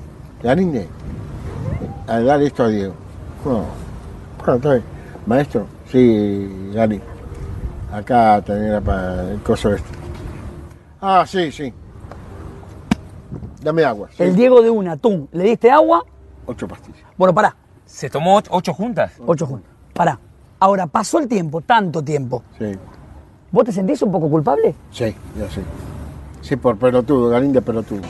Garinde, 0.42 0.88
a 2.08 2.20
dar 2.20 2.42
esto 2.42 2.64
a 2.64 2.68
Diego. 2.70 2.94
Bueno, 3.44 3.66
bueno, 4.40 4.56
está 4.56 4.70
bien. 4.72 4.84
Maestro, 5.26 5.66
sí, 5.92 6.72
Gani. 6.74 7.02
Acá 7.92 8.42
tenía 8.46 8.82
para 8.82 9.32
el 9.32 9.42
coso 9.42 9.74
este. 9.74 9.88
Ah, 11.02 11.24
sí, 11.28 11.52
sí. 11.52 11.74
Dame 13.62 13.84
agua. 13.84 14.10
sí. 14.16 14.22
El 14.24 14.36
Diego 14.36 14.62
de 14.62 14.70
una, 14.70 14.98
tú, 14.98 15.28
¿le 15.32 15.44
diste 15.46 15.72
agua? 15.72 16.04
Ocho 16.46 16.68
pastillas. 16.68 17.02
Bueno, 17.18 17.34
pará, 17.34 17.56
¿Se 17.86 18.10
tomó 18.10 18.36
ocho, 18.36 18.50
ocho 18.54 18.74
juntas? 18.74 19.14
ocho 19.26 19.46
juntos. 19.46 19.70
Pará. 19.94 20.20
Ahora, 20.60 20.88
pasó 20.88 21.20
el 21.20 21.28
tiempo, 21.28 21.62
tanto 21.62 22.02
tiempo. 22.04 22.44
Sí, 22.58 22.66
¿Vos 23.52 23.64
te 23.66 23.72
sentís 23.72 24.02
un 24.02 24.12
poco 24.12 24.30
culpable? 24.30 24.76
sí, 24.92 25.16
ya 25.38 25.50
sí. 25.50 25.62
Sí, 26.46 26.58
por 26.58 26.78
pelotudo, 26.78 27.30
Galinde 27.30 27.60
pelotudo. 27.60 28.02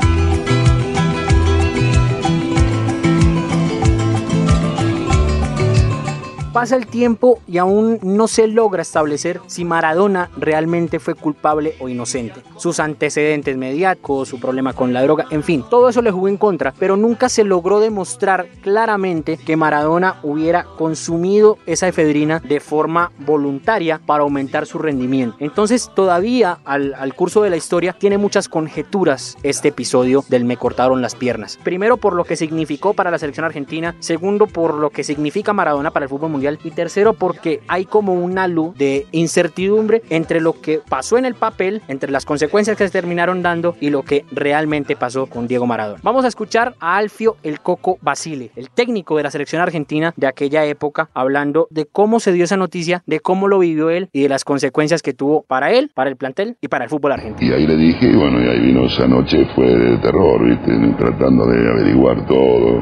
Pasa 6.55 6.77
el 6.77 6.87
tiempo 6.87 7.41
y 7.49 7.57
aún 7.57 7.99
no 8.01 8.29
se 8.29 8.47
logra 8.47 8.81
establecer 8.81 9.41
si 9.45 9.65
Maradona 9.65 10.29
realmente 10.37 11.01
fue 11.01 11.13
culpable 11.13 11.75
o 11.81 11.89
inocente. 11.89 12.43
Sus 12.55 12.79
antecedentes 12.79 13.57
mediáticos, 13.57 14.29
su 14.29 14.39
problema 14.39 14.71
con 14.71 14.93
la 14.93 15.03
droga, 15.03 15.25
en 15.31 15.43
fin, 15.43 15.65
todo 15.69 15.89
eso 15.89 16.01
le 16.01 16.11
jugó 16.11 16.29
en 16.29 16.37
contra, 16.37 16.73
pero 16.79 16.95
nunca 16.95 17.27
se 17.27 17.43
logró 17.43 17.81
demostrar 17.81 18.47
claramente 18.61 19.35
que 19.35 19.57
Maradona 19.57 20.21
hubiera 20.23 20.63
consumido 20.63 21.57
esa 21.65 21.89
efedrina 21.89 22.39
de 22.39 22.61
forma 22.61 23.11
voluntaria 23.17 23.99
para 24.05 24.23
aumentar 24.23 24.65
su 24.65 24.77
rendimiento. 24.77 25.35
Entonces 25.41 25.91
todavía 25.93 26.59
al, 26.63 26.93
al 26.93 27.15
curso 27.15 27.41
de 27.41 27.49
la 27.49 27.57
historia 27.57 27.97
tiene 27.99 28.17
muchas 28.17 28.47
conjeturas 28.47 29.37
este 29.43 29.67
episodio 29.67 30.23
del 30.29 30.45
me 30.45 30.55
cortaron 30.55 31.01
las 31.01 31.15
piernas. 31.15 31.59
Primero 31.65 31.97
por 31.97 32.13
lo 32.13 32.23
que 32.23 32.37
significó 32.37 32.93
para 32.93 33.11
la 33.11 33.19
selección 33.19 33.45
argentina, 33.45 33.93
segundo 33.99 34.47
por 34.47 34.75
lo 34.75 34.89
que 34.89 35.03
significa 35.03 35.51
Maradona 35.51 35.91
para 35.91 36.05
el 36.05 36.09
fútbol 36.09 36.31
mundial 36.31 36.44
y 36.63 36.71
tercero 36.71 37.13
porque 37.13 37.61
hay 37.67 37.85
como 37.85 38.13
un 38.13 38.37
halo 38.37 38.73
de 38.77 39.07
incertidumbre 39.11 40.01
entre 40.09 40.41
lo 40.41 40.59
que 40.61 40.79
pasó 40.87 41.17
en 41.17 41.25
el 41.25 41.35
papel, 41.35 41.81
entre 41.87 42.11
las 42.11 42.25
consecuencias 42.25 42.77
que 42.77 42.85
se 42.85 42.91
terminaron 42.91 43.41
dando 43.41 43.75
y 43.79 43.89
lo 43.89 44.03
que 44.03 44.25
realmente 44.31 44.95
pasó 44.95 45.25
con 45.25 45.47
Diego 45.47 45.65
Maradona. 45.65 45.99
Vamos 46.03 46.25
a 46.25 46.27
escuchar 46.27 46.75
a 46.79 46.97
Alfio 46.97 47.37
El 47.43 47.59
Coco 47.59 47.97
Basile, 48.01 48.51
el 48.55 48.69
técnico 48.69 49.17
de 49.17 49.23
la 49.23 49.31
selección 49.31 49.61
argentina 49.61 50.13
de 50.15 50.27
aquella 50.27 50.65
época, 50.65 51.09
hablando 51.13 51.67
de 51.71 51.85
cómo 51.85 52.19
se 52.19 52.31
dio 52.31 52.43
esa 52.43 52.57
noticia, 52.57 53.03
de 53.05 53.19
cómo 53.19 53.47
lo 53.47 53.59
vivió 53.59 53.89
él 53.89 54.09
y 54.13 54.21
de 54.21 54.29
las 54.29 54.43
consecuencias 54.43 55.01
que 55.01 55.13
tuvo 55.13 55.43
para 55.43 55.71
él, 55.71 55.91
para 55.93 56.09
el 56.09 56.15
plantel 56.15 56.57
y 56.61 56.67
para 56.67 56.83
el 56.83 56.89
fútbol 56.89 57.13
argentino. 57.13 57.51
Y 57.51 57.53
ahí 57.53 57.67
le 57.67 57.75
dije, 57.75 58.05
y 58.07 58.15
bueno, 58.15 58.41
y 58.41 58.47
ahí 58.47 58.59
vino 58.59 58.85
esa 58.85 59.07
noche, 59.07 59.45
fue 59.55 59.65
de 59.65 59.97
terror, 59.97 60.43
¿viste? 60.43 60.71
Tratando 60.97 61.45
de 61.47 61.69
averiguar 61.69 62.25
todo, 62.27 62.81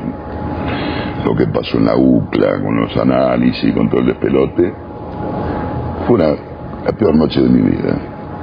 lo 1.26 1.36
que 1.36 1.48
pasó 1.48 1.78
en 1.78 1.86
la 1.86 1.96
UCLA, 1.96 2.62
con 2.62 2.82
los 2.82 2.96
análisis, 2.98 3.74
con 3.74 3.90
todo 3.90 4.02
el 4.02 4.08
despelote. 4.08 4.74
Fue 6.08 6.16
una, 6.16 6.36
la 6.86 6.92
peor 6.92 7.16
noche 7.16 7.42
de 7.42 7.50
mi 7.50 7.62
vida, 7.62 7.96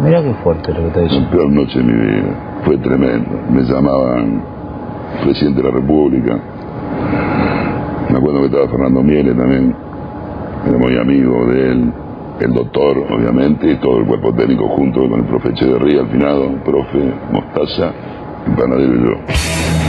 Mira 0.03 0.23
qué 0.23 0.33
fuerte 0.43 0.73
lo 0.73 0.81
que 0.81 1.05
está 1.05 1.21
la 1.21 1.31
peor 1.31 1.51
noche 1.51 1.79
de 1.79 1.85
mi 1.85 1.93
vida. 1.93 2.61
Fue 2.65 2.79
tremendo. 2.79 3.31
Me 3.51 3.63
llamaban 3.63 4.43
presidente 5.23 5.61
de 5.63 5.69
la 5.69 5.75
República. 5.75 6.39
Me 8.11 8.17
acuerdo 8.17 8.41
que 8.41 8.47
estaba 8.47 8.69
Fernando 8.69 9.03
Miele 9.03 9.35
también, 9.35 9.75
era 10.67 10.79
muy 10.79 10.97
amigo 10.99 11.47
de 11.47 11.71
él, 11.71 11.93
el 12.41 12.55
doctor, 12.55 12.99
obviamente, 13.11 13.71
y 13.71 13.77
todo 13.77 13.99
el 13.99 14.07
cuerpo 14.07 14.35
técnico 14.35 14.69
junto 14.69 15.09
con 15.09 15.21
el 15.21 15.27
profe 15.27 15.51
Echeverría, 15.51 16.01
al 16.01 16.09
finado, 16.09 16.51
profe 16.65 17.13
Mostaza, 17.31 17.93
y 18.47 18.59
Panadero 18.59 18.95
y 18.95 19.05
yo. 19.05 19.80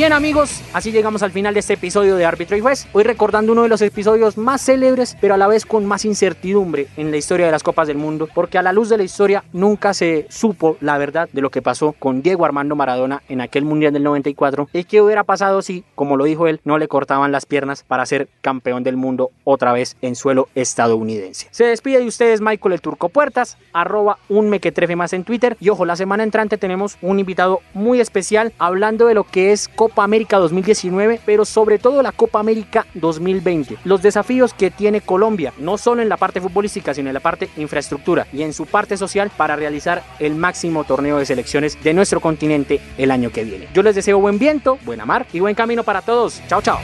Bien 0.00 0.14
amigos, 0.14 0.62
así 0.72 0.92
llegamos 0.92 1.22
al 1.22 1.30
final 1.30 1.52
de 1.52 1.60
este 1.60 1.74
episodio 1.74 2.16
de 2.16 2.24
Árbitro 2.24 2.56
y 2.56 2.60
Juez. 2.60 2.88
Hoy 2.94 3.02
recordando 3.02 3.52
uno 3.52 3.64
de 3.64 3.68
los 3.68 3.82
episodios 3.82 4.38
más 4.38 4.64
célebres, 4.64 5.14
pero 5.20 5.34
a 5.34 5.36
la 5.36 5.46
vez 5.46 5.66
con 5.66 5.84
más 5.84 6.06
incertidumbre 6.06 6.86
en 6.96 7.10
la 7.10 7.18
historia 7.18 7.44
de 7.44 7.52
las 7.52 7.62
Copas 7.62 7.86
del 7.86 7.98
Mundo, 7.98 8.26
porque 8.34 8.56
a 8.56 8.62
la 8.62 8.72
luz 8.72 8.88
de 8.88 8.96
la 8.96 9.02
historia 9.02 9.44
nunca 9.52 9.92
se 9.92 10.24
supo 10.30 10.78
la 10.80 10.96
verdad 10.96 11.28
de 11.34 11.42
lo 11.42 11.50
que 11.50 11.60
pasó 11.60 11.92
con 11.92 12.22
Diego 12.22 12.46
Armando 12.46 12.76
Maradona 12.76 13.22
en 13.28 13.42
aquel 13.42 13.66
Mundial 13.66 13.92
del 13.92 14.02
94 14.04 14.70
y 14.72 14.84
qué 14.84 15.02
hubiera 15.02 15.22
pasado 15.22 15.60
si, 15.60 15.84
como 15.94 16.16
lo 16.16 16.24
dijo 16.24 16.46
él, 16.46 16.62
no 16.64 16.78
le 16.78 16.88
cortaban 16.88 17.30
las 17.30 17.44
piernas 17.44 17.84
para 17.86 18.06
ser 18.06 18.30
campeón 18.40 18.82
del 18.82 18.96
mundo 18.96 19.32
otra 19.44 19.74
vez 19.74 19.98
en 20.00 20.16
suelo 20.16 20.48
estadounidense. 20.54 21.48
Se 21.50 21.64
despide 21.64 21.98
de 21.98 22.06
ustedes 22.06 22.40
Michael 22.40 22.72
el 22.72 22.80
Turco 22.80 23.10
Puertas, 23.10 23.58
arroba 23.74 24.16
un 24.30 24.48
mequetrefe 24.48 24.96
más 24.96 25.12
en 25.12 25.24
Twitter 25.24 25.58
y 25.60 25.68
ojo, 25.68 25.84
la 25.84 25.96
semana 25.96 26.22
entrante 26.22 26.56
tenemos 26.56 26.96
un 27.02 27.18
invitado 27.18 27.60
muy 27.74 28.00
especial 28.00 28.54
hablando 28.58 29.06
de 29.06 29.12
lo 29.12 29.24
que 29.24 29.52
es 29.52 29.68
Copa 29.90 30.04
América 30.04 30.38
2019, 30.38 31.20
pero 31.26 31.44
sobre 31.44 31.80
todo 31.80 32.00
la 32.00 32.12
Copa 32.12 32.38
América 32.38 32.86
2020. 32.94 33.78
Los 33.82 34.02
desafíos 34.02 34.54
que 34.54 34.70
tiene 34.70 35.00
Colombia, 35.00 35.52
no 35.58 35.78
solo 35.78 36.00
en 36.00 36.08
la 36.08 36.16
parte 36.16 36.40
futbolística, 36.40 36.94
sino 36.94 37.08
en 37.10 37.14
la 37.14 37.18
parte 37.18 37.50
infraestructura 37.56 38.28
y 38.32 38.42
en 38.42 38.52
su 38.52 38.66
parte 38.66 38.96
social 38.96 39.32
para 39.36 39.56
realizar 39.56 40.04
el 40.20 40.36
máximo 40.36 40.84
torneo 40.84 41.18
de 41.18 41.26
selecciones 41.26 41.76
de 41.82 41.92
nuestro 41.92 42.20
continente 42.20 42.80
el 42.98 43.10
año 43.10 43.30
que 43.30 43.42
viene. 43.42 43.66
Yo 43.74 43.82
les 43.82 43.96
deseo 43.96 44.20
buen 44.20 44.38
viento, 44.38 44.78
buena 44.84 45.04
mar 45.04 45.26
y 45.32 45.40
buen 45.40 45.56
camino 45.56 45.82
para 45.82 46.02
todos. 46.02 46.40
Chao, 46.46 46.62
chao. 46.62 46.78